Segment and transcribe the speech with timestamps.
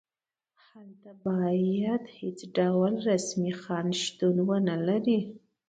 [0.67, 5.19] هلته باید هېڅ ډول رسمي خنډ شتون ونلري.